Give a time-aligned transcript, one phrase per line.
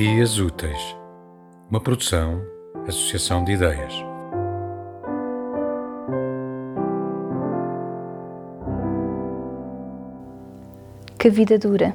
[0.00, 0.96] Dias Úteis,
[1.68, 2.40] uma produção,
[2.86, 3.92] associação de ideias.
[11.18, 11.92] Que vida dura,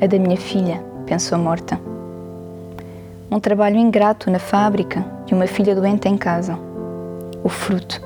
[0.00, 1.80] a da minha filha, pensou morta.
[3.30, 6.58] Um trabalho ingrato na fábrica e uma filha doente em casa.
[7.44, 8.02] O fruto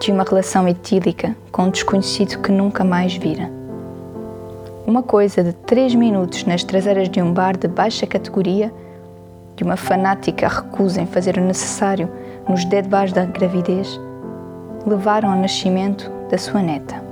[0.00, 3.63] de uma relação etílica com um desconhecido que nunca mais vira.
[4.86, 8.70] Uma coisa de três minutos nas traseiras de um bar de baixa categoria,
[9.56, 12.06] de uma fanática recusa em fazer o necessário
[12.46, 13.98] nos dead bars da gravidez,
[14.86, 17.02] levaram ao nascimento da sua neta.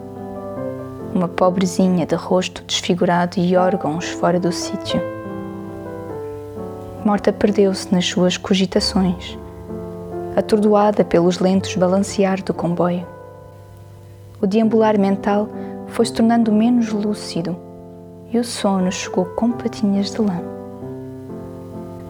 [1.14, 5.00] Uma pobrezinha de rosto desfigurado e órgãos fora do sítio.
[7.06, 9.38] Morta perdeu-se nas suas cogitações,
[10.36, 13.06] atordoada pelos lentos balancear do comboio.
[14.42, 15.48] O deambular mental
[15.88, 17.56] foi se tornando menos lúcido
[18.32, 20.40] e o sono chegou com patinhas de lã.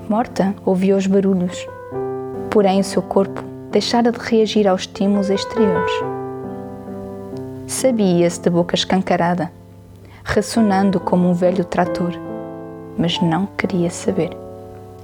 [0.09, 1.67] Morta ouvia os barulhos,
[2.51, 5.92] porém o seu corpo deixara de reagir aos estímulos exteriores.
[7.67, 9.51] Sabia-se de boca escancarada,
[10.23, 12.12] ressonando como um velho trator,
[12.97, 14.36] mas não queria saber.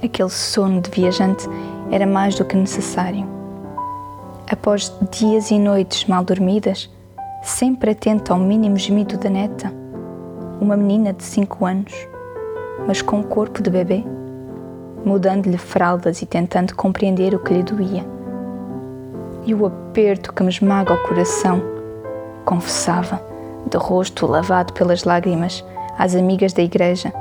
[0.01, 1.49] Aquele sono de viajante
[1.91, 3.27] era mais do que necessário.
[4.49, 6.89] Após dias e noites mal dormidas,
[7.43, 9.73] sempre atenta ao mínimo gemido da neta,
[10.59, 11.93] uma menina de cinco anos,
[12.85, 14.03] mas com o corpo de bebê,
[15.05, 18.05] mudando-lhe fraldas e tentando compreender o que lhe doía.
[19.45, 21.61] E o aperto que me esmaga o coração,
[22.45, 23.21] confessava,
[23.69, 25.63] de rosto lavado pelas lágrimas,
[25.97, 27.13] às amigas da igreja,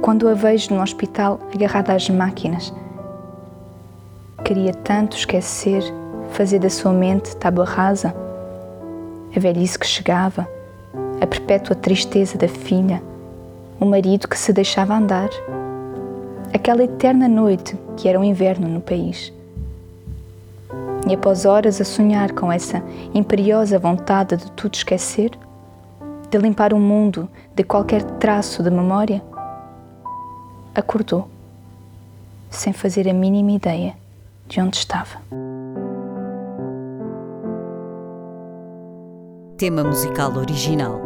[0.00, 2.72] quando a vejo no hospital agarrada às máquinas.
[4.44, 5.82] Queria tanto esquecer,
[6.30, 8.14] fazer da sua mente tábua rasa
[9.34, 10.48] a velhice que chegava,
[11.20, 13.02] a perpétua tristeza da filha,
[13.80, 15.30] o marido que se deixava andar,
[16.52, 19.32] aquela eterna noite que era o um inverno no país.
[21.08, 22.82] E após horas a sonhar com essa
[23.14, 25.30] imperiosa vontade de tudo esquecer,
[26.28, 29.22] de limpar o mundo de qualquer traço de memória,
[30.74, 31.28] acordou,
[32.50, 33.94] sem fazer a mínima ideia
[34.48, 35.20] de onde estava.
[39.56, 41.05] Tema musical original